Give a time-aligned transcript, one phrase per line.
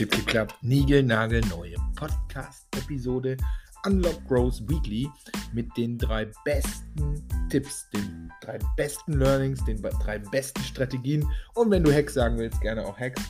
[0.00, 0.54] Klipp, klipp, klapp.
[0.62, 3.36] Nigel, Nagel, neue Podcast-Episode
[3.84, 5.10] Unlock Growth Weekly
[5.52, 11.84] mit den drei besten Tipps, den drei besten Learnings, den drei besten Strategien und wenn
[11.84, 13.20] du Hacks sagen willst, gerne auch Hacks,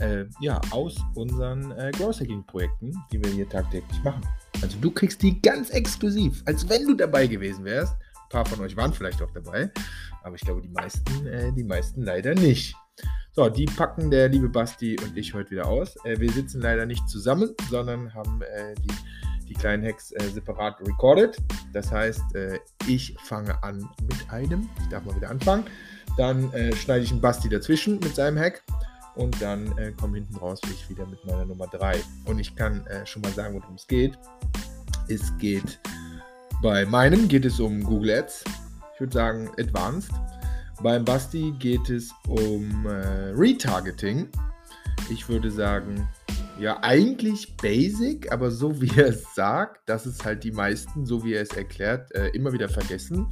[0.00, 4.22] äh, ja, aus unseren äh, Growth Hacking Projekten, die wir hier tagtäglich machen.
[4.62, 7.92] Also du kriegst die ganz exklusiv, als wenn du dabei gewesen wärst.
[7.92, 9.70] Ein paar von euch waren vielleicht auch dabei,
[10.22, 12.74] aber ich glaube, die meisten, äh, die meisten leider nicht.
[13.32, 15.96] So, die packen der liebe Basti und ich heute wieder aus.
[16.04, 20.80] Äh, wir sitzen leider nicht zusammen, sondern haben äh, die, die kleinen Hacks äh, separat
[20.80, 21.36] recorded.
[21.72, 24.68] Das heißt, äh, ich fange an mit einem.
[24.80, 25.64] Ich darf mal wieder anfangen.
[26.16, 28.62] Dann äh, schneide ich einen Basti dazwischen mit seinem Hack.
[29.16, 32.00] Und dann äh, komme hinten raus ich wieder mit meiner Nummer 3.
[32.24, 34.18] Und ich kann schon mal sagen, worum es geht.
[35.08, 35.78] Es geht
[36.62, 38.44] bei meinem geht es um Google Ads.
[38.94, 40.10] Ich würde sagen Advanced.
[40.82, 44.28] Beim Basti geht es um äh, Retargeting.
[45.10, 46.06] Ich würde sagen,
[46.58, 51.24] ja, eigentlich basic, aber so wie er es sagt, dass es halt die meisten, so
[51.24, 53.26] wie er es erklärt, äh, immer wieder vergessen.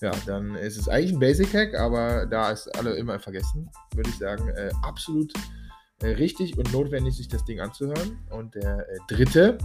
[0.00, 4.16] Ja, dann ist es eigentlich ein Basic-Hack, aber da es alle immer vergessen, würde ich
[4.16, 5.32] sagen, äh, absolut
[6.00, 8.18] äh, richtig und notwendig, sich das Ding anzuhören.
[8.30, 9.58] Und der äh, dritte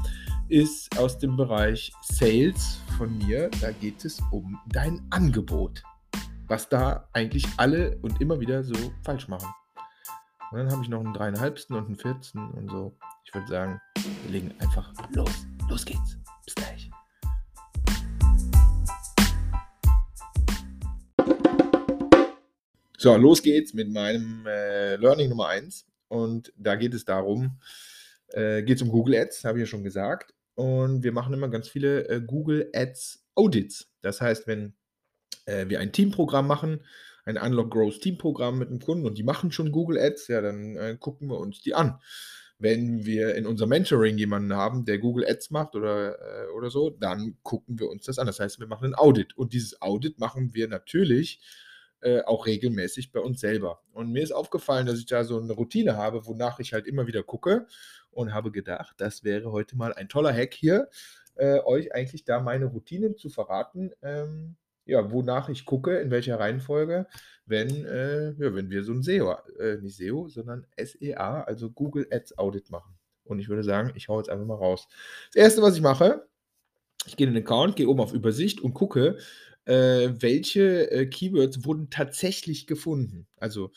[0.49, 3.51] ist aus dem Bereich Sales von mir.
[3.61, 5.83] Da geht es um dein Angebot
[6.47, 9.49] was da eigentlich alle und immer wieder so falsch machen.
[10.51, 12.97] Und dann habe ich noch einen dreieinhalbsten und einen vierten und so.
[13.25, 13.81] Ich würde sagen,
[14.23, 15.47] wir legen einfach los.
[15.69, 16.17] Los geht's.
[16.45, 16.91] Bis gleich.
[22.97, 25.87] So, los geht's mit meinem äh, Learning Nummer 1.
[26.09, 27.59] Und da geht es darum,
[28.27, 30.33] äh, geht es um Google Ads, habe ich ja schon gesagt.
[30.55, 33.89] Und wir machen immer ganz viele äh, Google Ads Audits.
[34.01, 34.75] Das heißt, wenn
[35.45, 36.81] äh, wir ein Teamprogramm machen,
[37.25, 40.75] ein Unlock Growth Teamprogramm mit einem Kunden und die machen schon Google Ads, ja, dann
[40.75, 41.99] äh, gucken wir uns die an.
[42.59, 46.89] Wenn wir in unserem Mentoring jemanden haben, der Google Ads macht oder, äh, oder so,
[46.89, 48.27] dann gucken wir uns das an.
[48.27, 51.41] Das heißt, wir machen ein Audit und dieses Audit machen wir natürlich
[52.01, 53.81] äh, auch regelmäßig bei uns selber.
[53.91, 57.07] Und mir ist aufgefallen, dass ich da so eine Routine habe, wonach ich halt immer
[57.07, 57.65] wieder gucke
[58.11, 60.89] und habe gedacht, das wäre heute mal ein toller Hack hier,
[61.35, 63.91] äh, euch eigentlich da meine Routinen zu verraten.
[64.01, 64.55] Ähm,
[64.85, 67.07] ja, wonach ich gucke, in welcher Reihenfolge,
[67.45, 72.07] wenn, äh, ja, wenn wir so ein SEO, äh, nicht SEO, sondern SEA, also Google
[72.11, 72.95] Ads Audit machen.
[73.25, 74.87] Und ich würde sagen, ich hau jetzt einfach mal raus.
[75.33, 76.27] Das erste, was ich mache,
[77.05, 79.17] ich gehe in den Account, gehe oben auf Übersicht und gucke,
[79.65, 83.27] äh, welche äh, Keywords wurden tatsächlich gefunden.
[83.37, 83.71] Also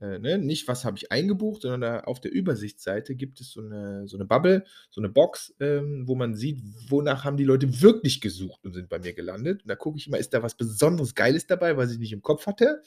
[0.00, 3.60] äh, ne, nicht, was habe ich eingebucht, sondern da auf der Übersichtsseite gibt es so
[3.60, 7.82] eine, so eine Bubble, so eine Box, ähm, wo man sieht, wonach haben die Leute
[7.82, 9.62] wirklich gesucht und sind bei mir gelandet.
[9.62, 12.22] Und da gucke ich immer, ist da was besonderes Geiles dabei, was ich nicht im
[12.22, 12.82] Kopf hatte?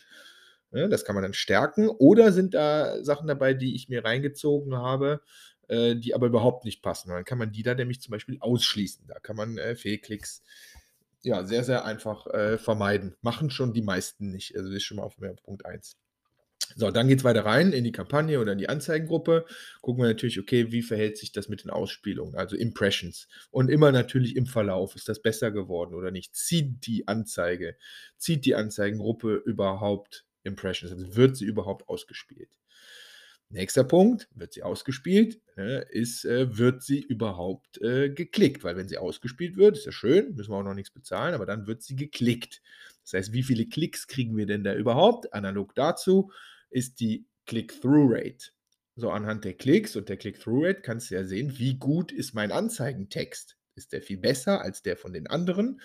[0.71, 1.87] Ja, das kann man dann stärken.
[1.87, 5.21] Oder sind da Sachen dabei, die ich mir reingezogen habe,
[5.67, 7.09] äh, die aber überhaupt nicht passen?
[7.09, 9.05] Und dann kann man die da nämlich zum Beispiel ausschließen.
[9.07, 10.41] Da kann man äh, Fehlklicks
[11.21, 13.15] ja, sehr, sehr einfach äh, vermeiden.
[13.21, 14.55] Machen schon die meisten nicht.
[14.55, 15.97] Also das ist schon mal auf Punkt 1.
[16.75, 19.45] So, dann geht es weiter rein in die Kampagne oder in die Anzeigengruppe.
[19.81, 23.27] Gucken wir natürlich, okay, wie verhält sich das mit den Ausspielungen, also Impressions.
[23.51, 26.35] Und immer natürlich im Verlauf, ist das besser geworden oder nicht?
[26.35, 27.75] Zieht die Anzeige,
[28.17, 30.91] zieht die Anzeigengruppe überhaupt Impressions?
[30.91, 32.49] Also wird sie überhaupt ausgespielt?
[33.49, 38.63] Nächster Punkt, wird sie ausgespielt, ne, ist, äh, wird sie überhaupt äh, geklickt?
[38.63, 41.45] Weil wenn sie ausgespielt wird, ist ja schön, müssen wir auch noch nichts bezahlen, aber
[41.45, 42.63] dann wird sie geklickt.
[43.03, 45.33] Das heißt, wie viele Klicks kriegen wir denn da überhaupt?
[45.35, 46.31] Analog dazu
[46.73, 48.51] ist die Click-Through-Rate.
[48.95, 52.51] So anhand der Klicks und der Click-Through-Rate kannst du ja sehen, wie gut ist mein
[52.51, 53.57] Anzeigentext.
[53.75, 55.81] Ist der viel besser als der von den anderen?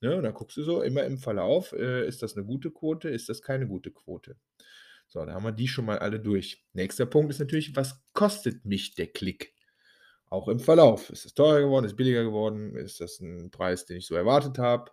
[0.00, 3.08] Ne, und dann guckst du so immer im Verlauf, äh, ist das eine gute Quote,
[3.08, 4.36] ist das keine gute Quote.
[5.08, 6.64] So, da haben wir die schon mal alle durch.
[6.72, 9.52] Nächster Punkt ist natürlich, was kostet mich der Klick?
[10.26, 11.10] Auch im Verlauf.
[11.10, 11.84] Ist es teurer geworden?
[11.84, 12.76] Ist es billiger geworden?
[12.76, 14.90] Ist das ein Preis, den ich so erwartet habe?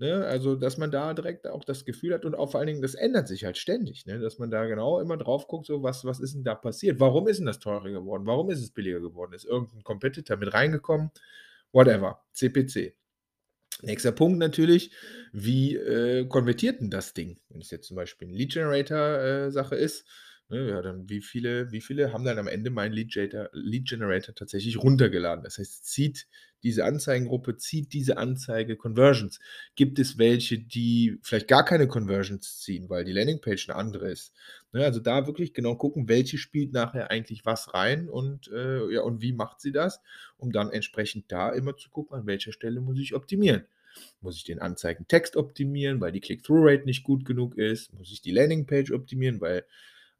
[0.00, 2.80] Ne, also, dass man da direkt auch das Gefühl hat und auch vor allen Dingen,
[2.80, 6.06] das ändert sich halt ständig, ne, dass man da genau immer drauf guckt, so was,
[6.06, 6.98] was ist denn da passiert?
[7.00, 8.24] Warum ist denn das teurer geworden?
[8.24, 9.34] Warum ist es billiger geworden?
[9.34, 11.10] Ist irgendein Competitor mit reingekommen?
[11.72, 12.22] Whatever.
[12.32, 12.94] CPC.
[13.82, 14.90] Nächster Punkt natürlich,
[15.34, 17.38] wie äh, konvertiert denn das Ding?
[17.50, 20.08] Wenn es jetzt zum Beispiel ein Lead Generator-Sache äh, ist,
[20.50, 24.34] ja, dann wie viele, wie viele haben dann am Ende meinen Lead Generator, Lead Generator
[24.34, 25.44] tatsächlich runtergeladen?
[25.44, 26.26] Das heißt, zieht
[26.62, 29.38] diese Anzeigengruppe, zieht diese Anzeige Conversions.
[29.76, 34.34] Gibt es welche, die vielleicht gar keine Conversions ziehen, weil die Landingpage eine andere ist?
[34.72, 39.02] Ne, also da wirklich genau gucken, welche spielt nachher eigentlich was rein und, äh, ja,
[39.02, 40.00] und wie macht sie das,
[40.36, 43.64] um dann entsprechend da immer zu gucken, an welcher Stelle muss ich optimieren.
[44.20, 47.92] Muss ich den Anzeigentext optimieren, weil die Click-Through-Rate nicht gut genug ist?
[47.94, 49.64] Muss ich die Landingpage optimieren, weil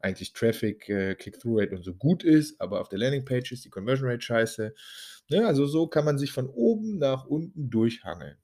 [0.03, 4.09] eigentlich Traffic, äh, Click-Through-Rate und so gut ist, aber auf der Landingpage ist die Conversion
[4.09, 4.73] Rate scheiße.
[5.29, 5.45] Ne?
[5.45, 8.37] Also so kann man sich von oben nach unten durchhangeln.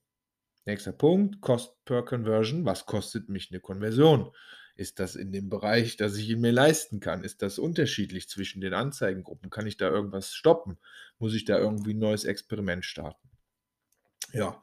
[0.65, 2.65] Nächster Punkt, Cost per Conversion.
[2.65, 4.31] Was kostet mich eine Konversion?
[4.75, 7.23] Ist das in dem Bereich, dass ich ihn mir leisten kann?
[7.23, 9.49] Ist das unterschiedlich zwischen den Anzeigengruppen?
[9.49, 10.77] Kann ich da irgendwas stoppen?
[11.17, 13.29] Muss ich da irgendwie ein neues Experiment starten?
[14.33, 14.61] Ja,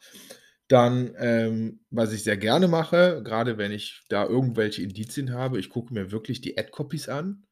[0.69, 5.69] dann, ähm, was ich sehr gerne mache, gerade wenn ich da irgendwelche Indizien habe, ich
[5.69, 7.47] gucke mir wirklich die Ad-Copies an.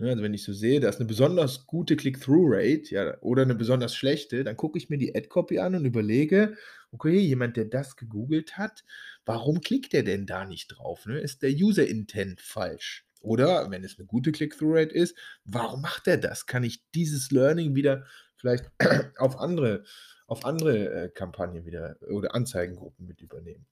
[0.00, 3.56] Ne, also wenn ich so sehe, da ist eine besonders gute Click-Through-Rate ja, oder eine
[3.56, 6.56] besonders schlechte, dann gucke ich mir die Ad-Copy an und überlege,
[6.92, 8.84] okay, jemand, der das gegoogelt hat,
[9.24, 11.06] warum klickt der denn da nicht drauf?
[11.06, 11.18] Ne?
[11.18, 13.06] Ist der User-Intent falsch?
[13.20, 16.46] Oder wenn es eine gute Click-Through-Rate ist, warum macht er das?
[16.46, 18.06] Kann ich dieses Learning wieder
[18.36, 18.66] vielleicht
[19.18, 19.84] auf andere
[20.28, 23.66] auf andere äh, Kampagnen wieder oder Anzeigengruppen mit übernehmen.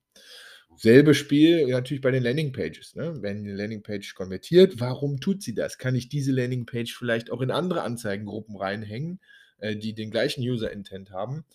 [0.75, 2.95] Selbe Spiel natürlich bei den Landingpages.
[2.95, 3.21] Ne?
[3.21, 5.77] Wenn eine Landingpage konvertiert, warum tut sie das?
[5.77, 9.19] Kann ich diese Landingpage vielleicht auch in andere Anzeigengruppen reinhängen,
[9.59, 11.45] äh, die den gleichen User-Intent haben?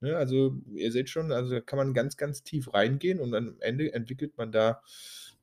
[0.00, 0.16] Ne?
[0.16, 4.36] Also ihr seht schon, also kann man ganz, ganz tief reingehen und am Ende entwickelt
[4.36, 4.80] man da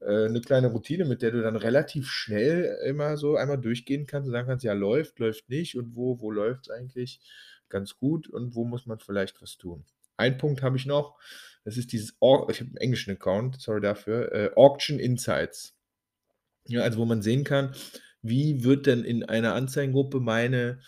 [0.01, 4.27] äh, eine kleine Routine, mit der du dann relativ schnell immer so einmal durchgehen kannst
[4.27, 7.19] und sagen kannst, ja, läuft, läuft nicht und wo, wo läuft es eigentlich?
[7.69, 9.85] Ganz gut und wo muss man vielleicht was tun.
[10.17, 11.17] Ein Punkt habe ich noch,
[11.63, 15.75] das ist dieses, Or ich habe einen englischen Account, sorry dafür, äh, Auction Insights.
[16.67, 17.73] Ja, also wo man sehen kann,
[18.21, 20.79] wie wird denn in einer Anzeigengruppe meine,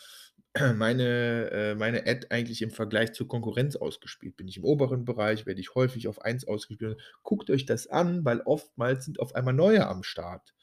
[0.75, 4.35] meine, äh, meine Ad eigentlich im Vergleich zur Konkurrenz ausgespielt?
[4.37, 5.45] Bin ich im oberen Bereich?
[5.45, 6.99] Werde ich häufig auf 1 ausgespielt?
[7.23, 10.53] Guckt euch das an, weil oftmals sind auf einmal neue am Start,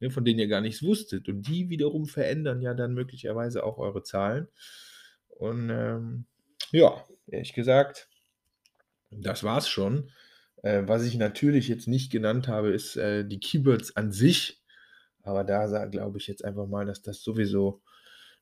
[0.00, 1.28] ne, von denen ihr gar nichts wusstet.
[1.28, 4.48] Und die wiederum verändern ja dann möglicherweise auch eure Zahlen.
[5.38, 6.24] Und ähm,
[6.72, 8.08] ja, ehrlich gesagt,
[9.10, 10.10] das war's schon.
[10.62, 14.62] Äh, was ich natürlich jetzt nicht genannt habe, ist äh, die Keywords an sich.
[15.22, 17.82] Aber da glaube ich jetzt einfach mal, dass das sowieso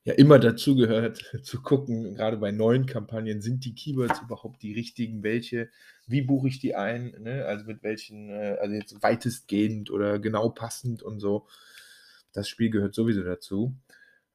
[0.03, 4.73] ja immer dazu gehört, zu gucken, gerade bei neuen Kampagnen, sind die Keywords überhaupt die
[4.73, 5.23] richtigen?
[5.23, 5.69] Welche?
[6.07, 7.15] Wie buche ich die ein?
[7.19, 7.45] Ne?
[7.45, 11.47] Also mit welchen, äh, also jetzt weitestgehend oder genau passend und so.
[12.33, 13.75] Das Spiel gehört sowieso dazu.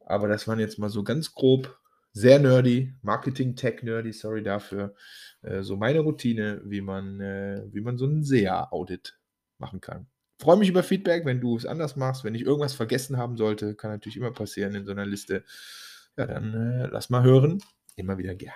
[0.00, 1.78] Aber das waren jetzt mal so ganz grob
[2.12, 4.94] sehr nerdy, Marketing-Tech-nerdy, sorry dafür.
[5.42, 9.18] Äh, so meine Routine, wie man, äh, wie man so ein SEA-Audit
[9.58, 10.06] machen kann.
[10.38, 12.24] Freue mich über Feedback, wenn du es anders machst.
[12.24, 15.44] Wenn ich irgendwas vergessen haben sollte, kann natürlich immer passieren in so einer Liste.
[16.16, 17.62] Ja, dann äh, lass mal hören.
[17.96, 18.54] Immer wieder gerne.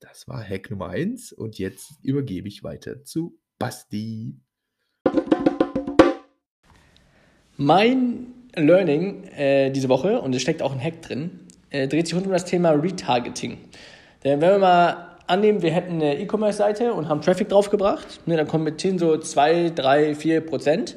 [0.00, 4.36] Das war Hack Nummer 1 und jetzt übergebe ich weiter zu Basti.
[7.56, 9.22] Mein Learning
[9.72, 11.45] diese Woche, und es steckt auch ein Hack drin,
[11.76, 13.58] äh, dreht sich rund um das Thema Retargeting.
[14.24, 18.46] Denn wenn wir mal annehmen, wir hätten eine E-Commerce-Seite und haben Traffic draufgebracht, ne, dann
[18.46, 20.96] konvertieren so 2, 3, 4 Prozent.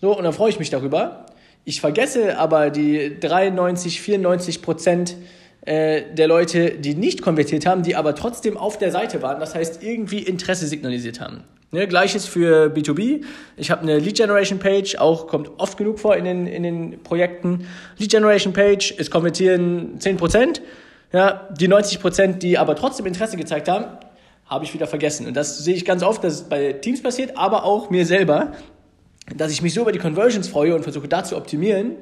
[0.00, 1.26] So, und dann freue ich mich darüber.
[1.64, 5.16] Ich vergesse aber die 93, 94 Prozent
[5.62, 9.54] äh, der Leute, die nicht konvertiert haben, die aber trotzdem auf der Seite waren, das
[9.54, 11.44] heißt irgendwie Interesse signalisiert haben.
[11.70, 13.24] Ne, Gleiches für B2B.
[13.58, 17.02] Ich habe eine Lead Generation Page, auch kommt oft genug vor in den, in den
[17.02, 17.66] Projekten.
[17.98, 20.62] Lead Generation Page, es konvertieren 10%.
[21.12, 23.84] Ja, die 90%, die aber trotzdem Interesse gezeigt haben,
[24.46, 25.26] habe ich wieder vergessen.
[25.26, 28.52] Und das sehe ich ganz oft, dass es bei Teams passiert, aber auch mir selber,
[29.36, 31.96] dass ich mich so über die Conversions freue und versuche da zu optimieren,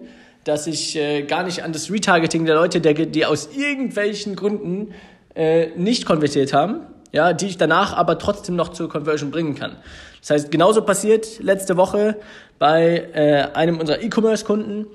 [0.45, 4.93] dass ich äh, gar nicht an das Retargeting der Leute denke, die aus irgendwelchen Gründen
[5.35, 6.83] äh, nicht konvertiert haben,
[7.13, 9.77] ja, die ich danach aber trotzdem noch zur Conversion bringen kann.
[10.21, 12.17] Das heißt, genauso passiert letzte Woche
[12.59, 14.87] bei äh, einem unserer E-Commerce-Kunden.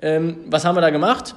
[0.00, 1.34] Ähm, was haben wir da gemacht?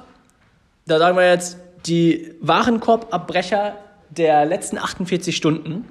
[0.86, 3.76] Da sagen wir jetzt, die Warenkorbabbrecher
[4.10, 5.86] der letzten 48 Stunden,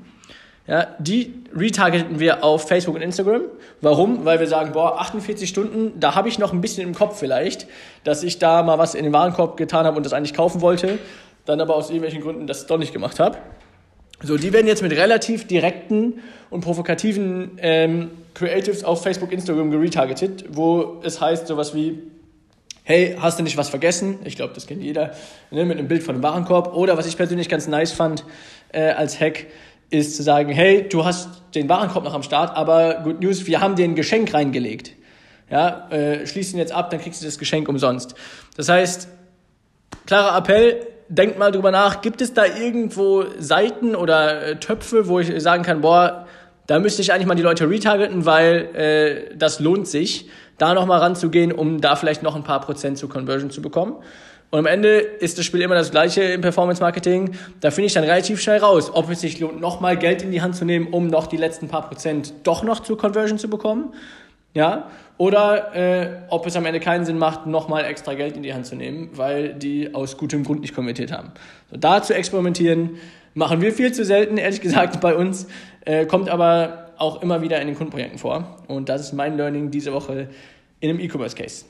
[0.67, 3.43] ja, die retargeten wir auf Facebook und Instagram.
[3.79, 4.25] Warum?
[4.25, 7.67] Weil wir sagen, boah, 48 Stunden, da habe ich noch ein bisschen im Kopf vielleicht,
[8.03, 10.99] dass ich da mal was in den Warenkorb getan habe und das eigentlich kaufen wollte,
[11.45, 13.37] dann aber aus irgendwelchen Gründen das doch nicht gemacht habe.
[14.21, 20.45] So, die werden jetzt mit relativ direkten und provokativen ähm, Creatives auf Facebook, Instagram geretargetet,
[20.49, 21.99] wo es heißt sowas wie,
[22.83, 24.19] hey, hast du nicht was vergessen?
[24.23, 25.11] Ich glaube, das kennt jeder,
[25.51, 26.73] ne, mit einem Bild von einem Warenkorb.
[26.75, 28.23] Oder was ich persönlich ganz nice fand
[28.71, 29.47] äh, als Hack,
[29.89, 33.61] ist zu sagen, hey, du hast den Warenkorb noch am Start, aber Good News, wir
[33.61, 34.93] haben dir ein Geschenk reingelegt.
[35.49, 38.15] Ja, äh, schließ ihn jetzt ab, dann kriegst du das Geschenk umsonst.
[38.57, 39.07] Das heißt,
[40.05, 45.19] klarer Appell, denkt mal drüber nach, gibt es da irgendwo Seiten oder äh, Töpfe, wo
[45.19, 46.27] ich sagen kann, boah,
[46.67, 50.99] da müsste ich eigentlich mal die Leute retargeten, weil äh, das lohnt sich, da nochmal
[50.99, 53.95] ranzugehen, um da vielleicht noch ein paar Prozent zur Conversion zu bekommen.
[54.49, 57.35] Und am Ende ist das Spiel immer das gleiche im Performance Marketing.
[57.59, 60.41] Da finde ich dann relativ schnell raus, ob es sich lohnt, nochmal Geld in die
[60.41, 63.93] Hand zu nehmen, um noch die letzten paar Prozent doch noch zur Conversion zu bekommen.
[64.53, 68.53] Ja, oder äh, ob es am Ende keinen Sinn macht, nochmal extra Geld in die
[68.53, 71.31] Hand zu nehmen, weil die aus gutem Grund nicht konvertiert haben.
[71.69, 72.97] So, da zu experimentieren,
[73.33, 75.47] machen wir viel zu selten, ehrlich gesagt, bei uns,
[75.85, 78.63] äh, kommt aber auch immer wieder in den Kundenprojekten vor.
[78.67, 80.29] Und das ist mein Learning diese Woche
[80.79, 81.65] in einem E-Commerce-Case.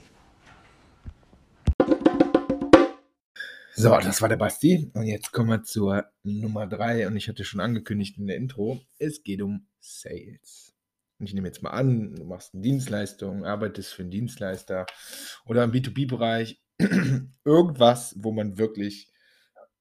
[3.80, 4.90] So, das war der Basti.
[4.94, 7.06] Und jetzt kommen wir zur Nummer drei.
[7.06, 10.74] Und ich hatte schon angekündigt in der Intro, es geht um Sales.
[11.20, 14.86] Und ich nehme jetzt mal an, du machst eine Dienstleistung, arbeitest für einen Dienstleister
[15.46, 16.62] oder im B2B-Bereich,
[17.44, 19.12] irgendwas, wo man wirklich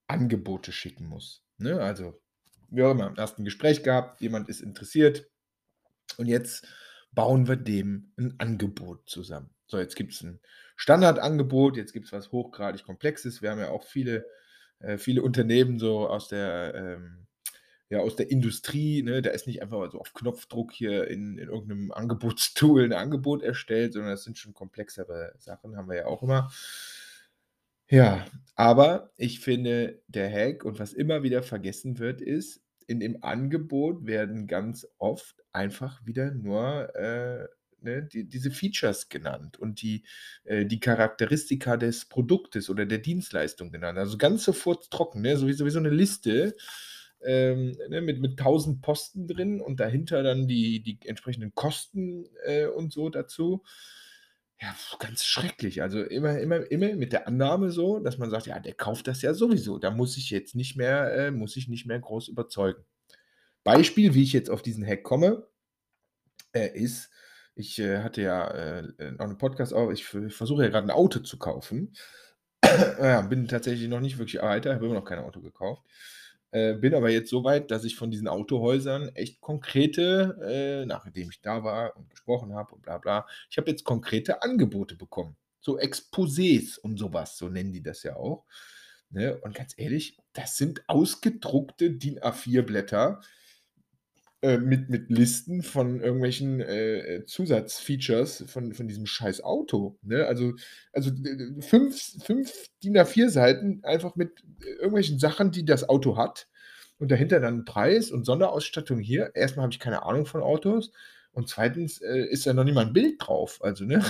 [0.07, 1.45] Angebote schicken muss.
[1.59, 1.81] Ne?
[1.81, 2.21] Also,
[2.71, 5.29] wir haben im ersten Gespräch gehabt, jemand ist interessiert
[6.17, 6.67] und jetzt
[7.13, 9.51] bauen wir dem ein Angebot zusammen.
[9.67, 10.41] So, jetzt gibt es ein
[10.77, 13.43] Standardangebot, jetzt gibt es was hochgradig Komplexes.
[13.43, 14.27] Wir haben ja auch viele,
[14.79, 17.27] äh, viele Unternehmen so aus der ähm,
[17.89, 21.49] ja, aus der Industrie, ne, da ist nicht einfach so auf Knopfdruck hier in, in
[21.49, 26.23] irgendeinem Angebotstool ein Angebot erstellt, sondern das sind schon komplexere Sachen, haben wir ja auch
[26.23, 26.51] immer.
[27.89, 28.27] Ja,
[28.57, 34.07] aber ich finde, der Hack und was immer wieder vergessen wird, ist, in dem Angebot
[34.07, 37.47] werden ganz oft einfach wieder nur äh,
[37.81, 40.05] ne, die, diese Features genannt und die,
[40.45, 43.99] äh, die Charakteristika des Produktes oder der Dienstleistung genannt.
[43.99, 45.37] Also ganz sofort trocken, ne?
[45.37, 46.57] so, wie, so wie so eine Liste
[47.27, 52.67] ähm, ne, mit, mit 1000 Posten drin und dahinter dann die, die entsprechenden Kosten äh,
[52.67, 53.63] und so dazu.
[54.61, 55.83] Ja, ganz schrecklich.
[55.83, 59.21] Also immer, immer, immer mit der Annahme so, dass man sagt, ja, der kauft das
[59.21, 59.79] ja sowieso.
[59.79, 62.83] Da muss ich jetzt nicht mehr, äh, muss ich nicht mehr groß überzeugen.
[63.65, 65.47] Beispiel, wie ich jetzt auf diesen Hack komme,
[66.53, 67.11] äh, ist,
[67.55, 71.21] ich äh, hatte ja äh, noch einen Podcast ich, ich versuche ja gerade ein Auto
[71.21, 71.95] zu kaufen.
[72.65, 75.83] ja, bin tatsächlich noch nicht wirklich weiter, habe immer noch kein Auto gekauft.
[76.53, 80.39] Äh, bin aber jetzt so weit, dass ich von diesen Autohäusern echt konkrete,
[80.83, 84.43] äh, nachdem ich da war und gesprochen habe und bla bla, ich habe jetzt konkrete
[84.43, 85.37] Angebote bekommen.
[85.61, 88.45] So Exposés und sowas, so nennen die das ja auch.
[89.11, 89.39] Ne?
[89.43, 93.21] Und ganz ehrlich, das sind ausgedruckte DIN A4-Blätter
[94.47, 99.99] äh, mit, mit Listen von irgendwelchen äh, Zusatzfeatures von, von diesem scheiß Auto.
[100.03, 100.25] Ne?
[100.25, 100.55] Also,
[100.93, 101.11] also
[101.59, 106.47] fünf, fünf DIN A4-Seiten einfach mit irgendwelchen Sachen, die das Auto hat.
[106.99, 109.33] Und dahinter dann Preis und Sonderausstattung hier.
[109.35, 110.93] Erstmal habe ich keine Ahnung von Autos.
[111.33, 113.59] Und zweitens äh, ist ja noch nicht mal ein Bild drauf.
[113.63, 114.05] Also, ne?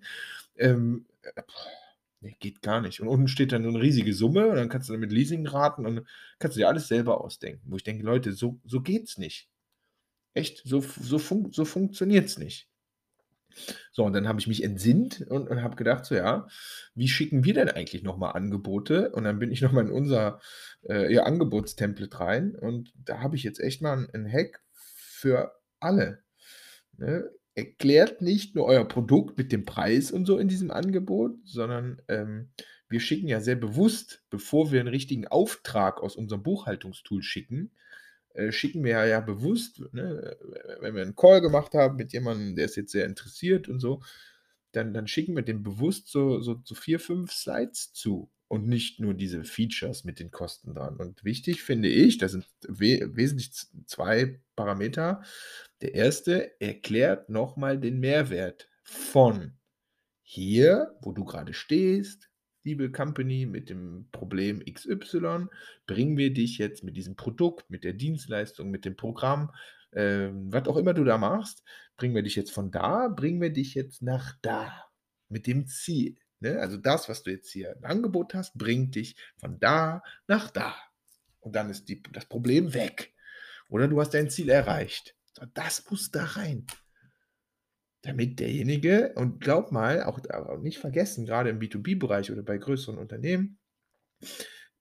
[0.56, 1.06] ähm,
[2.20, 3.00] Nee, geht gar nicht.
[3.00, 5.86] Und unten steht dann so eine riesige Summe und dann kannst du damit Leasing raten
[5.86, 6.04] und
[6.40, 7.62] kannst du dir alles selber ausdenken.
[7.66, 9.48] Wo ich denke, Leute, so, so geht's nicht.
[10.38, 12.68] Echt, so, so, fun so funktioniert es nicht.
[13.90, 16.46] So, und dann habe ich mich entsinnt und, und habe gedacht, so ja,
[16.94, 19.10] wie schicken wir denn eigentlich nochmal Angebote?
[19.10, 20.40] Und dann bin ich nochmal in unser
[20.88, 26.22] äh, ja, Angebotstemplate rein und da habe ich jetzt echt mal einen Hack für alle.
[26.96, 27.28] Ne?
[27.56, 32.52] Erklärt nicht nur euer Produkt mit dem Preis und so in diesem Angebot, sondern ähm,
[32.88, 37.72] wir schicken ja sehr bewusst, bevor wir einen richtigen Auftrag aus unserem Buchhaltungstool schicken,
[38.38, 40.36] äh, schicken wir ja bewusst, ne,
[40.80, 44.00] wenn wir einen Call gemacht haben mit jemandem, der ist jetzt sehr interessiert und so,
[44.72, 49.00] dann, dann schicken wir dem bewusst so, so, so vier, fünf Slides zu und nicht
[49.00, 50.96] nur diese Features mit den Kosten dran.
[50.98, 53.50] Und wichtig finde ich, das sind we wesentlich
[53.86, 55.22] zwei Parameter.
[55.82, 59.58] Der erste erklärt nochmal den Mehrwert von
[60.22, 62.30] hier, wo du gerade stehst,
[62.64, 65.46] liebe Company, mit dem Problem XY
[65.86, 69.52] bringen wir dich jetzt mit diesem Produkt, mit der Dienstleistung, mit dem Programm,
[69.92, 71.62] äh, was auch immer du da machst,
[71.96, 74.86] bringen wir dich jetzt von da, bringen wir dich jetzt nach da,
[75.28, 76.16] mit dem Ziel.
[76.40, 76.58] Ne?
[76.60, 80.74] Also das, was du jetzt hier im Angebot hast, bringt dich von da nach da.
[81.40, 83.14] Und dann ist die, das Problem weg.
[83.68, 85.14] Oder du hast dein Ziel erreicht.
[85.54, 86.66] Das muss da rein
[88.02, 92.98] damit derjenige, und glaub mal, auch, auch nicht vergessen, gerade im B2B-Bereich oder bei größeren
[92.98, 93.58] Unternehmen,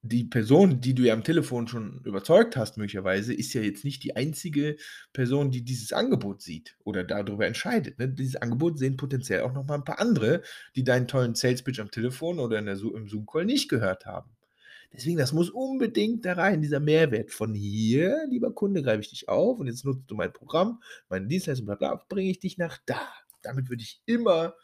[0.04, 4.04] die Person, die du ja am Telefon schon überzeugt hast, möglicherweise, ist ja jetzt nicht
[4.04, 4.78] die einzige
[5.12, 8.00] Person, die dieses Angebot sieht oder darüber entscheidet.
[8.00, 8.10] Ne?
[8.10, 10.44] Dieses Angebot sehen potenziell auch noch mal ein paar andere,
[10.76, 14.37] die deinen tollen Sales Pitch am Telefon oder der, im Zoom-Call nicht gehört haben.
[14.94, 19.30] Deswegen, das muss unbedingt da rein, dieser Mehrwert von hier, lieber Kunde, greife ich dich
[19.30, 22.78] auf und jetzt nutzt du mein Programm, meine Dienstleistung, bla bla, bringe ich dich nach
[22.86, 23.02] da.
[23.42, 24.56] Damit würde ich immer,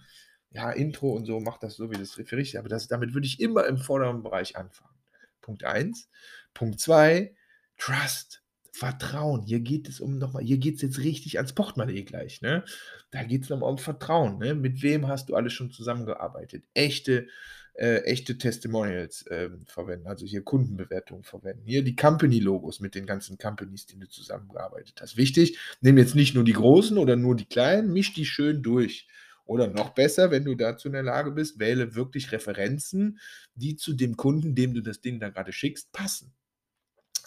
[0.51, 3.27] ja, Intro und so, macht das so, wie das für richtig, aber das, damit würde
[3.27, 4.95] ich immer im vorderen Bereich anfangen.
[5.41, 6.09] Punkt 1.
[6.53, 7.35] Punkt 2,
[7.77, 8.43] Trust.
[8.75, 9.43] Vertrauen.
[9.43, 12.41] Hier geht es um nochmal, hier geht es jetzt richtig ans Portemonnaie gleich.
[12.41, 12.65] Ne?
[13.11, 14.39] Da geht es nochmal um Vertrauen.
[14.39, 14.55] Ne?
[14.55, 16.63] Mit wem hast du alles schon zusammengearbeitet?
[16.73, 17.27] Echte
[17.73, 21.63] äh, echte Testimonials ähm, verwenden, also hier Kundenbewertungen verwenden.
[21.65, 25.17] Hier die Company-Logos mit den ganzen Companies, die du zusammengearbeitet hast.
[25.17, 29.07] Wichtig, nimm jetzt nicht nur die großen oder nur die kleinen, misch die schön durch.
[29.45, 33.19] Oder noch besser, wenn du dazu in der Lage bist, wähle wirklich Referenzen,
[33.55, 36.33] die zu dem Kunden, dem du das Ding da gerade schickst, passen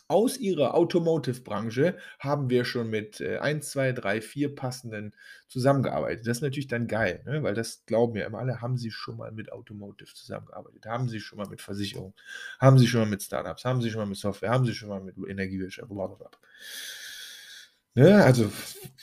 [0.08, 5.14] aus ihrer Automotive-Branche haben wir schon mit äh, 1, 2, 3, 4 passenden
[5.48, 6.26] zusammengearbeitet.
[6.26, 7.42] Das ist natürlich dann geil, ne?
[7.42, 11.20] weil das glauben ja immer alle, haben sie schon mal mit Automotive zusammengearbeitet, haben sie
[11.20, 12.14] schon mal mit Versicherungen,
[12.60, 14.88] haben sie schon mal mit Startups, haben sie schon mal mit Software, haben sie schon
[14.88, 16.30] mal mit Energiewirtschaft, blablabla.
[17.94, 18.22] Ne?
[18.22, 18.52] Also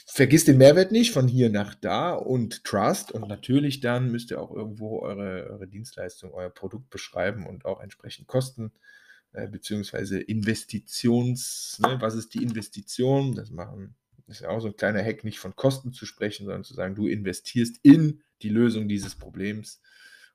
[0.06, 4.40] vergisst den Mehrwert nicht von hier nach da und Trust und natürlich dann müsst ihr
[4.40, 9.03] auch irgendwo eure, eure Dienstleistung, euer Produkt beschreiben und auch entsprechend Kosten äh,
[9.34, 13.34] beziehungsweise Investitions, ne, was ist die Investition?
[13.34, 16.64] Das machen, ist ja auch so ein kleiner Hack, nicht von Kosten zu sprechen, sondern
[16.64, 19.80] zu sagen, du investierst in die Lösung dieses Problems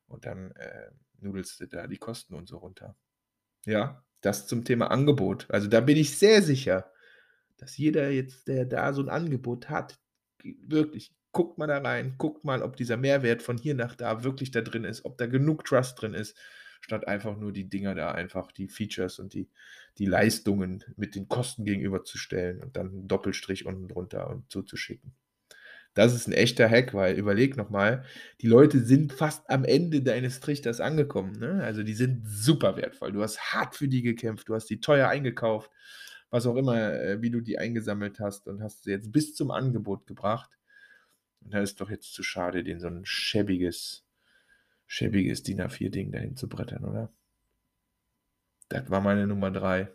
[0.07, 2.95] und dann äh, nudelst du da die Kosten und so runter.
[3.65, 5.47] Ja, das zum Thema Angebot.
[5.49, 6.91] Also da bin ich sehr sicher,
[7.57, 9.99] dass jeder jetzt, der da so ein Angebot hat,
[10.43, 14.51] wirklich, guckt mal da rein, guckt mal, ob dieser Mehrwert von hier nach da wirklich
[14.51, 16.35] da drin ist, ob da genug Trust drin ist,
[16.81, 19.49] statt einfach nur die Dinger da einfach, die Features und die,
[19.97, 25.13] die Leistungen mit den Kosten gegenüberzustellen und dann einen Doppelstrich unten drunter und zuzuschicken.
[25.95, 28.05] Das ist ein echter Hack, weil überleg nochmal,
[28.41, 31.39] die Leute sind fast am Ende deines Trichters angekommen.
[31.39, 31.63] Ne?
[31.63, 33.11] Also die sind super wertvoll.
[33.11, 35.71] Du hast hart für die gekämpft, du hast die teuer eingekauft,
[36.29, 39.51] was auch immer, äh, wie du die eingesammelt hast und hast sie jetzt bis zum
[39.51, 40.51] Angebot gebracht.
[41.41, 44.05] Und da ist doch jetzt zu schade, den so ein schäbiges
[44.89, 47.13] schäbiges DIN A4-Ding dahin zu brettern, oder?
[48.69, 49.87] Das war meine Nummer 3.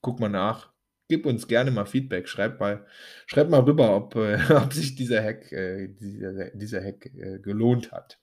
[0.00, 0.72] Guck mal nach.
[1.06, 2.28] Gib uns gerne mal Feedback.
[2.28, 2.86] Schreib mal,
[3.26, 7.92] schreib mal rüber, ob, äh, ob sich dieser Hack, äh, dieser, dieser Hack äh, gelohnt
[7.92, 8.18] hat.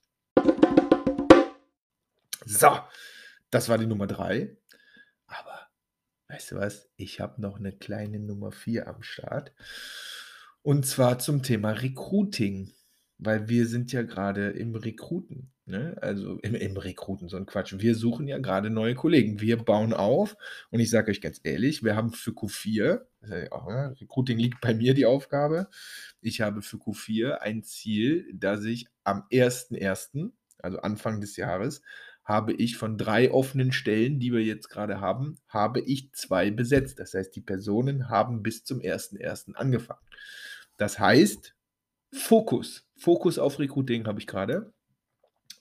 [2.44, 2.78] So,
[3.50, 4.56] das war die Nummer 3.
[5.26, 5.68] Aber
[6.28, 6.90] weißt du was?
[6.96, 9.52] Ich habe noch eine kleine Nummer 4 am Start.
[10.62, 12.72] Und zwar zum Thema Recruiting.
[13.18, 15.52] Weil wir sind ja gerade im Rekruten.
[15.68, 15.96] Ne?
[16.00, 17.74] Also im, im Rekruten, so ein Quatsch.
[17.76, 19.40] Wir suchen ja gerade neue Kollegen.
[19.40, 20.36] Wir bauen auf.
[20.70, 24.94] Und ich sage euch ganz ehrlich, wir haben für Q4, ja Recruiting liegt bei mir
[24.94, 25.68] die Aufgabe.
[26.20, 31.82] Ich habe für Q4 ein Ziel, dass ich am 1.1., also Anfang des Jahres,
[32.22, 37.00] habe ich von drei offenen Stellen, die wir jetzt gerade haben, habe ich zwei besetzt.
[37.00, 39.54] Das heißt, die Personen haben bis zum 1.1.
[39.54, 40.00] angefangen.
[40.76, 41.56] Das heißt,
[42.12, 42.86] Fokus.
[42.96, 44.72] Fokus auf Recruiting habe ich gerade.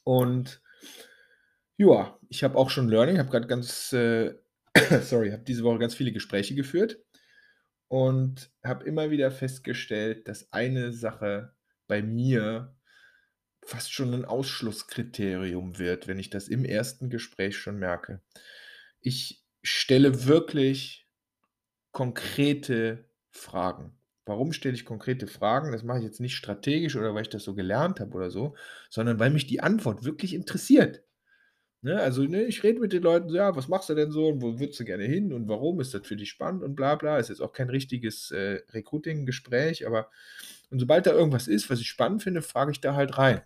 [0.06, 0.62] Und
[1.78, 4.36] ja, ich habe auch schon Learning, habe gerade ganz, äh,
[5.02, 7.00] sorry, habe diese Woche ganz viele Gespräche geführt
[7.90, 11.54] und habe immer wieder festgestellt, dass eine Sache
[11.88, 12.76] bei mir
[13.66, 18.22] fast schon ein Ausschlusskriterium wird, wenn ich das im ersten Gespräch schon merke.
[19.02, 21.08] Ich stelle wirklich
[21.92, 23.98] konkrete Fragen.
[24.26, 25.72] Warum stelle ich konkrete Fragen?
[25.72, 28.56] Das mache ich jetzt nicht strategisch oder weil ich das so gelernt habe oder so,
[28.90, 31.04] sondern weil mich die Antwort wirklich interessiert.
[31.82, 34.28] Ne, also, ne, ich rede mit den Leuten so: „Ja, was machst du denn so
[34.30, 36.96] und wo würdest du gerne hin und warum ist das für dich spannend?“ und bla
[36.96, 37.20] bla.
[37.20, 40.10] Ist jetzt auch kein richtiges, äh, Recruiting-Gespräch, aber
[40.72, 43.42] und sobald da irgendwas ist, was ich spannend finde, frage ich da halt rein.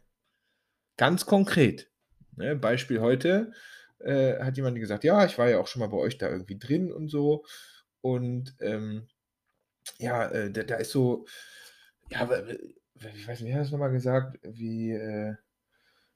[0.98, 1.90] Ganz konkret,
[2.36, 2.56] ne?
[2.56, 3.54] Beispiel heute,
[4.00, 6.58] äh, hat jemand gesagt: „Ja, ich war ja auch schon mal bei euch da irgendwie
[6.60, 7.46] drin und so
[8.02, 9.08] und, ähm“
[9.98, 11.26] ja, äh, da, da ist so,
[12.10, 12.30] ja,
[13.16, 15.36] ich weiß nicht, wie hat das nochmal gesagt, wie, äh,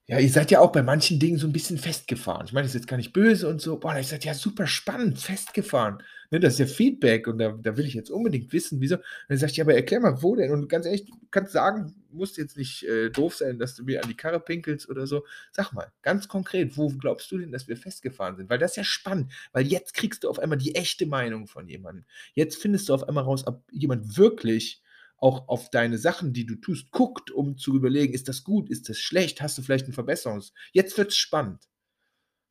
[0.06, 2.46] ja, ihr seid ja auch bei manchen Dingen so ein bisschen festgefahren.
[2.46, 3.80] Ich meine, das ist jetzt gar nicht böse und so.
[3.80, 6.04] Boah, ich sage, ja, super spannend, festgefahren.
[6.30, 8.96] Ne, das ist ja Feedback und da, da will ich jetzt unbedingt wissen, wieso.
[8.96, 10.52] Und dann sage ich, ja, aber erklär mal, wo denn?
[10.52, 14.04] Und ganz ehrlich, du kannst sagen, musst jetzt nicht äh, doof sein, dass du mir
[14.04, 15.24] an die Karre pinkelst oder so.
[15.52, 18.50] Sag mal, ganz konkret, wo glaubst du denn, dass wir festgefahren sind?
[18.50, 21.70] Weil das ist ja spannend, weil jetzt kriegst du auf einmal die echte Meinung von
[21.70, 22.04] jemandem.
[22.34, 24.83] Jetzt findest du auf einmal raus, ob jemand wirklich
[25.24, 28.90] auch auf deine Sachen, die du tust, guckt, um zu überlegen, ist das gut, ist
[28.90, 30.54] das schlecht, hast du vielleicht einen Verbesserungs...
[30.74, 31.64] Jetzt wird es spannend.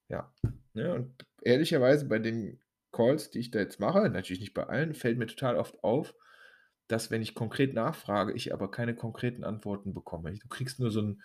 [0.08, 0.32] Ja.
[0.72, 0.94] Ne?
[0.94, 5.18] Und ehrlicherweise bei den Calls, die ich da jetzt mache, natürlich nicht bei allen, fällt
[5.18, 6.14] mir total oft auf,
[6.88, 10.32] dass wenn ich konkret nachfrage, ich aber keine konkreten Antworten bekomme.
[10.32, 11.22] Du kriegst nur so ein,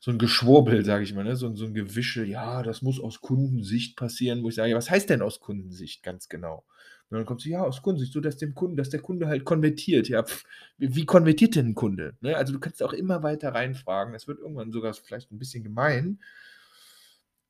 [0.00, 1.36] so ein Geschwurbel, sage ich mal, ne?
[1.36, 5.10] so, so ein Gewische, ja, das muss aus Kundensicht passieren, wo ich sage, was heißt
[5.10, 6.64] denn aus Kundensicht ganz genau?
[7.10, 9.44] Und dann kommt sie, ja, aus Kundensicht, so dass dem Kunden, dass der Kunde halt
[9.44, 10.08] konvertiert.
[10.08, 10.44] Ja, pf,
[10.76, 12.14] wie konvertiert denn ein Kunde?
[12.20, 12.36] Ne?
[12.36, 14.12] Also du kannst auch immer weiter reinfragen.
[14.12, 16.20] Das wird irgendwann sogar vielleicht ein bisschen gemein.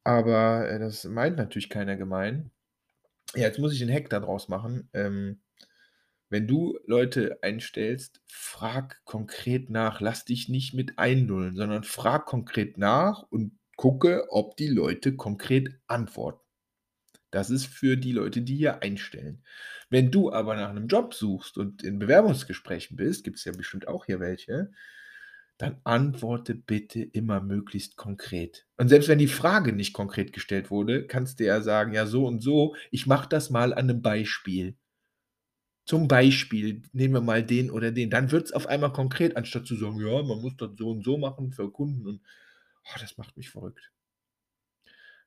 [0.04, 2.52] Aber äh, das meint natürlich keiner gemein.
[3.34, 4.88] Ja, jetzt muss ich einen Hack daraus machen.
[4.92, 5.40] Ähm,
[6.30, 10.00] wenn du Leute einstellst, frag konkret nach.
[10.00, 15.80] Lass dich nicht mit einlullen, sondern frag konkret nach und gucke, ob die Leute konkret
[15.86, 16.44] antworten.
[17.30, 19.44] Das ist für die Leute, die hier einstellen.
[19.90, 23.86] Wenn du aber nach einem Job suchst und in Bewerbungsgesprächen bist, gibt es ja bestimmt
[23.88, 24.70] auch hier welche,
[25.58, 28.66] dann antworte bitte immer möglichst konkret.
[28.76, 32.26] Und selbst wenn die Frage nicht konkret gestellt wurde, kannst du ja sagen, ja so
[32.26, 34.76] und so, ich mache das mal an einem Beispiel.
[35.88, 39.66] Zum Beispiel, nehmen wir mal den oder den, dann wird es auf einmal konkret, anstatt
[39.66, 42.20] zu sagen, ja, man muss das so und so machen für Kunden und
[42.84, 43.90] oh, das macht mich verrückt.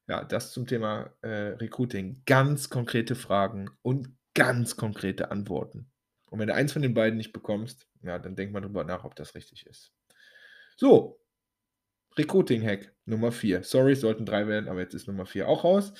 [0.07, 2.21] Ja, das zum Thema äh, Recruiting.
[2.27, 5.89] Ganz konkrete Fragen und ganz konkrete Antworten.
[6.29, 9.03] Und wenn du eins von den beiden nicht bekommst, ja, dann denk mal drüber nach,
[9.03, 9.91] ob das richtig ist.
[10.77, 11.19] So,
[12.19, 13.63] Recruiting-Hack Nummer 4.
[13.63, 15.91] Sorry, es sollten drei werden, aber jetzt ist Nummer 4 auch raus.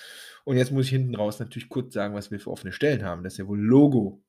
[0.44, 3.24] Und jetzt muss ich hinten raus natürlich kurz sagen, was wir für offene Stellen haben.
[3.24, 4.22] Das ist ja wohl Logo.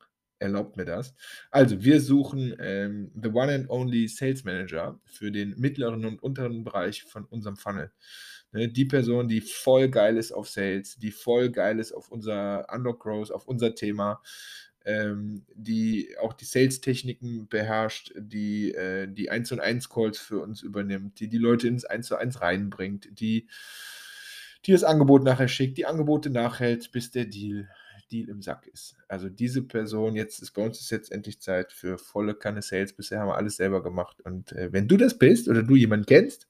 [0.42, 1.14] Erlaubt mir das.
[1.52, 6.64] Also, wir suchen ähm, the one and only Sales Manager für den mittleren und unteren
[6.64, 7.92] Bereich von unserem Funnel.
[8.50, 12.66] Ne, die Person, die voll geil ist auf Sales, die voll geil ist auf unser
[12.74, 14.20] Unlock Growth, auf unser Thema,
[14.84, 20.60] ähm, die auch die Sales-Techniken beherrscht, die äh, die 1 und 1 Calls für uns
[20.62, 23.46] übernimmt, die die Leute ins 1 zu 1 reinbringt, die,
[24.66, 27.68] die das Angebot nachher schickt, die Angebote nachhält, bis der Deal,
[28.12, 28.96] Deal im Sack ist.
[29.08, 32.92] Also diese Person, jetzt ist bei uns ist jetzt endlich Zeit für volle Kanne Sales.
[32.92, 34.20] Bisher haben wir alles selber gemacht.
[34.22, 36.48] Und äh, wenn du das bist oder du jemanden kennst,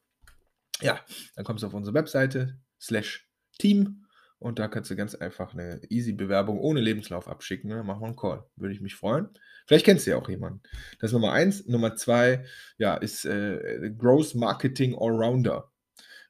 [0.81, 1.01] ja,
[1.37, 4.03] dann kommst du auf unsere Webseite slash Team
[4.43, 7.71] und da kannst du ganz einfach eine easy Bewerbung ohne Lebenslauf abschicken.
[7.71, 7.85] Ne?
[7.85, 8.45] Machen wir einen Call.
[8.57, 9.29] Würde ich mich freuen.
[9.67, 10.63] Vielleicht kennst du ja auch jemanden.
[10.99, 11.65] Das ist Nummer eins.
[11.69, 12.45] Nummer zwei,
[12.77, 15.71] ja, ist äh, Growth Marketing Allrounder.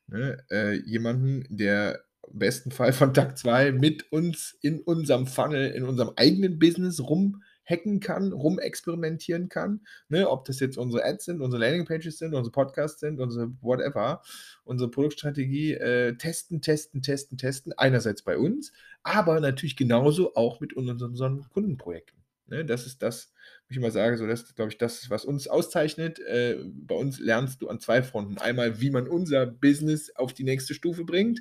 [0.08, 0.44] Ne?
[0.50, 5.84] Äh, jemanden, der im besten Fall von Tag zwei mit uns in unserem Funnel, in
[5.84, 9.80] unserem eigenen Business rum hacken kann, rumexperimentieren kann.
[10.08, 10.28] Ne?
[10.28, 14.22] Ob das jetzt unsere Ads sind, unsere Landingpages sind, unsere Podcasts sind, unsere whatever,
[14.64, 17.72] unsere Produktstrategie äh, testen, testen, testen, testen.
[17.76, 22.22] Einerseits bei uns, aber natürlich genauso auch mit unseren Kundenprojekten.
[22.48, 22.64] Ne?
[22.64, 23.32] Das ist das,
[23.66, 26.18] wie ich immer sage, so das glaube ich, das, was uns auszeichnet.
[26.20, 28.38] Äh, bei uns lernst du an zwei Fronten.
[28.38, 31.40] Einmal, wie man unser Business auf die nächste Stufe bringt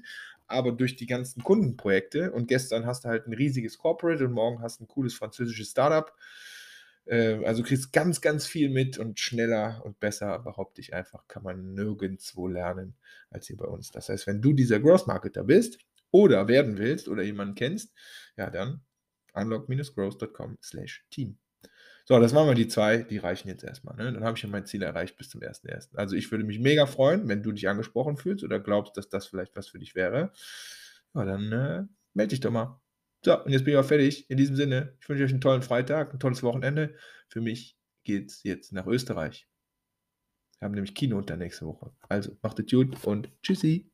[0.52, 4.62] aber durch die ganzen Kundenprojekte und gestern hast du halt ein riesiges Corporate und morgen
[4.62, 6.14] hast du ein cooles französisches Startup.
[7.06, 11.44] Äh, also kriegst ganz, ganz viel mit und schneller und besser, behaupte ich einfach, kann
[11.44, 12.96] man nirgendwo lernen
[13.30, 13.92] als hier bei uns.
[13.92, 15.80] Das heißt, wenn du dieser Growth Marketer bist
[16.12, 17.94] oder werden willst oder jemanden kennst,
[18.38, 18.82] ja, dann
[19.34, 21.41] unlock-growth.com slash team.
[22.12, 23.96] So, das waren mal die zwei, die reichen jetzt erstmal.
[23.96, 24.12] Ne?
[24.12, 25.96] Dann habe ich ja mein Ziel erreicht bis zum 1.1.
[25.96, 29.28] Also ich würde mich mega freuen, wenn du dich angesprochen fühlst oder glaubst, dass das
[29.28, 30.34] vielleicht was für dich wäre.
[31.14, 32.82] Ja, dann äh, melde dich doch mal.
[33.24, 34.30] So, und jetzt bin ich auch fertig.
[34.30, 36.96] In diesem Sinne, ich wünsche euch einen tollen Freitag, ein tolles Wochenende.
[37.30, 39.48] Für mich geht es jetzt nach Österreich.
[40.60, 41.94] Wir haben nämlich Kino unter nächste Woche.
[42.10, 43.90] Also macht es gut und tschüssi.